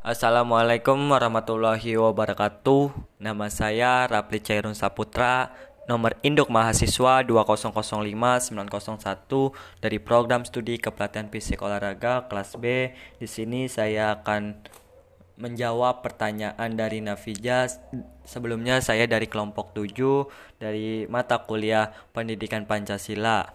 Assalamualaikum 0.00 0.96
warahmatullahi 1.12 2.00
wabarakatuh. 2.00 2.88
Nama 3.20 3.52
saya 3.52 4.08
Rapli 4.08 4.40
Cairun 4.40 4.72
Saputra, 4.72 5.52
nomor 5.84 6.16
induk 6.24 6.48
mahasiswa 6.48 7.20
2005901 7.20 8.56
dari 9.84 10.00
program 10.00 10.48
studi 10.48 10.80
kepelatihan 10.80 11.28
fisik 11.28 11.60
olahraga 11.60 12.24
kelas 12.32 12.56
B. 12.56 12.96
Di 13.20 13.28
sini 13.28 13.68
saya 13.68 14.16
akan 14.16 14.64
menjawab 15.36 16.00
pertanyaan 16.00 16.72
dari 16.72 17.04
Navija. 17.04 17.68
Sebelumnya 18.24 18.80
saya 18.80 19.04
dari 19.04 19.28
kelompok 19.28 19.76
7 19.76 20.64
dari 20.64 21.04
mata 21.12 21.44
kuliah 21.44 21.92
Pendidikan 22.16 22.64
Pancasila. 22.64 23.52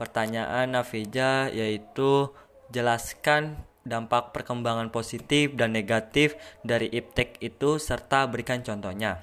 Pertanyaan 0.00 0.72
Navija 0.72 1.52
yaitu 1.52 2.32
jelaskan 2.72 3.60
dampak 3.86 4.34
perkembangan 4.34 4.90
positif 4.90 5.54
dan 5.54 5.70
negatif 5.70 6.34
dari 6.66 6.90
iptek 6.90 7.38
itu 7.38 7.78
serta 7.78 8.26
berikan 8.26 8.60
contohnya. 8.66 9.22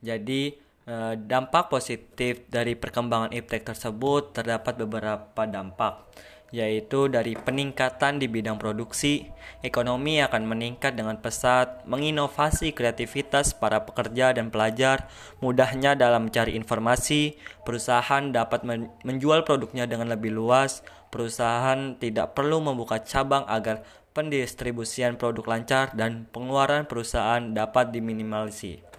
Jadi 0.00 0.54
eh, 0.86 1.14
dampak 1.18 1.68
positif 1.68 2.46
dari 2.46 2.78
perkembangan 2.78 3.34
iptek 3.34 3.66
tersebut 3.74 4.32
terdapat 4.32 4.78
beberapa 4.78 5.42
dampak 5.44 6.06
yaitu 6.50 7.06
dari 7.06 7.38
peningkatan 7.38 8.18
di 8.18 8.26
bidang 8.26 8.58
produksi, 8.58 9.30
ekonomi 9.62 10.18
akan 10.18 10.50
meningkat 10.50 10.98
dengan 10.98 11.22
pesat, 11.22 11.86
menginovasi 11.86 12.74
kreativitas 12.74 13.54
para 13.54 13.86
pekerja 13.86 14.34
dan 14.34 14.50
pelajar, 14.50 15.06
mudahnya 15.38 15.94
dalam 15.94 16.26
mencari 16.26 16.58
informasi, 16.58 17.38
perusahaan 17.62 18.34
dapat 18.34 18.66
menjual 19.06 19.46
produknya 19.46 19.86
dengan 19.86 20.10
lebih 20.10 20.34
luas, 20.34 20.82
perusahaan 21.14 21.94
tidak 21.98 22.34
perlu 22.34 22.58
membuka 22.58 22.98
cabang 23.02 23.46
agar 23.46 23.86
pendistribusian 24.10 25.14
produk 25.14 25.54
lancar 25.54 25.94
dan 25.94 26.26
pengeluaran 26.34 26.90
perusahaan 26.90 27.54
dapat 27.54 27.94
diminimalisir 27.94 28.89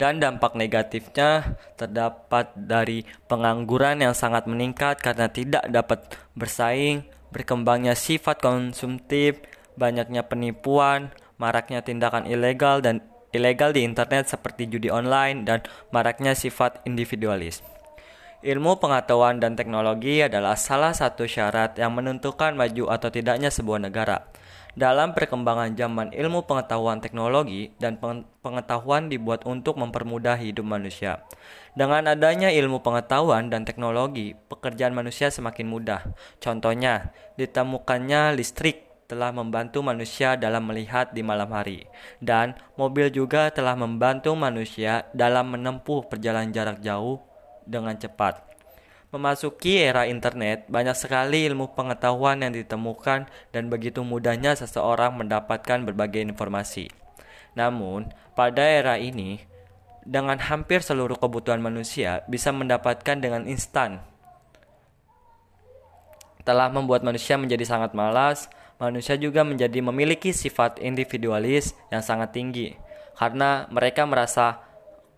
dan 0.00 0.20
dampak 0.20 0.56
negatifnya 0.56 1.58
terdapat 1.76 2.52
dari 2.56 3.04
pengangguran 3.26 4.00
yang 4.04 4.14
sangat 4.16 4.48
meningkat 4.48 5.00
karena 5.00 5.28
tidak 5.28 5.64
dapat 5.68 6.04
bersaing, 6.36 7.04
berkembangnya 7.32 7.96
sifat 7.96 8.40
konsumtif, 8.40 9.40
banyaknya 9.76 10.24
penipuan, 10.28 11.12
maraknya 11.40 11.80
tindakan 11.80 12.28
ilegal 12.28 12.84
dan 12.84 13.00
ilegal 13.32 13.72
di 13.72 13.82
internet 13.82 14.28
seperti 14.28 14.68
judi 14.68 14.92
online 14.92 15.48
dan 15.48 15.64
maraknya 15.90 16.36
sifat 16.36 16.84
individualis. 16.84 17.64
Ilmu 18.42 18.82
pengetahuan 18.82 19.38
dan 19.38 19.54
teknologi 19.54 20.18
adalah 20.18 20.58
salah 20.58 20.90
satu 20.90 21.30
syarat 21.30 21.78
yang 21.78 21.94
menentukan 21.94 22.58
maju 22.58 22.90
atau 22.90 23.06
tidaknya 23.06 23.54
sebuah 23.54 23.78
negara. 23.86 24.26
Dalam 24.74 25.14
perkembangan 25.14 25.78
zaman 25.78 26.10
ilmu 26.10 26.42
pengetahuan 26.50 26.98
teknologi 26.98 27.70
dan 27.78 28.02
pengetahuan 28.42 29.06
dibuat 29.06 29.46
untuk 29.46 29.78
mempermudah 29.78 30.42
hidup 30.42 30.66
manusia. 30.66 31.22
Dengan 31.78 32.10
adanya 32.10 32.50
ilmu 32.50 32.82
pengetahuan 32.82 33.46
dan 33.46 33.62
teknologi, 33.62 34.34
pekerjaan 34.50 34.90
manusia 34.90 35.30
semakin 35.30 35.70
mudah. 35.70 36.02
Contohnya, 36.42 37.14
ditemukannya 37.38 38.34
listrik 38.34 39.06
telah 39.06 39.30
membantu 39.30 39.86
manusia 39.86 40.34
dalam 40.34 40.66
melihat 40.66 41.14
di 41.14 41.22
malam 41.22 41.54
hari, 41.54 41.86
dan 42.18 42.58
mobil 42.74 43.06
juga 43.06 43.54
telah 43.54 43.78
membantu 43.78 44.34
manusia 44.34 45.06
dalam 45.14 45.54
menempuh 45.54 46.10
perjalanan 46.10 46.50
jarak 46.50 46.82
jauh 46.82 47.22
dengan 47.66 47.96
cepat. 47.98 48.42
Memasuki 49.12 49.76
era 49.76 50.08
internet, 50.08 50.64
banyak 50.72 50.96
sekali 50.96 51.44
ilmu 51.44 51.76
pengetahuan 51.76 52.40
yang 52.40 52.56
ditemukan 52.56 53.28
dan 53.52 53.64
begitu 53.68 54.00
mudahnya 54.00 54.56
seseorang 54.56 55.12
mendapatkan 55.20 55.84
berbagai 55.84 56.24
informasi. 56.24 56.88
Namun, 57.52 58.08
pada 58.32 58.64
era 58.64 58.96
ini, 58.96 59.44
dengan 60.08 60.40
hampir 60.40 60.80
seluruh 60.80 61.20
kebutuhan 61.20 61.60
manusia 61.60 62.24
bisa 62.26 62.50
mendapatkan 62.50 63.20
dengan 63.20 63.44
instan. 63.44 64.00
Telah 66.42 66.72
membuat 66.72 67.04
manusia 67.06 67.36
menjadi 67.36 67.68
sangat 67.68 67.92
malas, 67.92 68.48
manusia 68.80 69.14
juga 69.14 69.46
menjadi 69.46 69.78
memiliki 69.78 70.34
sifat 70.34 70.80
individualis 70.80 71.76
yang 71.92 72.02
sangat 72.02 72.34
tinggi 72.34 72.74
karena 73.14 73.70
mereka 73.70 74.02
merasa 74.08 74.58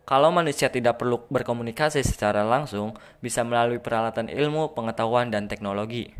kalau 0.04 0.28
manusia 0.28 0.68
tidak 0.68 1.00
perlu 1.00 1.24
berkomunikasi 1.32 2.04
secara 2.04 2.44
langsung, 2.44 2.92
bisa 3.24 3.40
melalui 3.40 3.80
peralatan 3.80 4.28
ilmu, 4.28 4.76
pengetahuan, 4.76 5.32
dan 5.32 5.48
teknologi. 5.48 6.12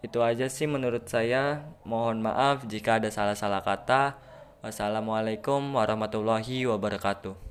Itu 0.00 0.22
aja 0.22 0.46
sih 0.46 0.70
menurut 0.70 1.10
saya. 1.10 1.74
Mohon 1.82 2.30
maaf 2.30 2.64
jika 2.70 3.02
ada 3.02 3.10
salah-salah 3.10 3.66
kata. 3.66 4.16
Wassalamualaikum 4.62 5.74
warahmatullahi 5.74 6.70
wabarakatuh. 6.70 7.49